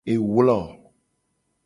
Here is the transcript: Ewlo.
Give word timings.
Ewlo. 0.13 0.59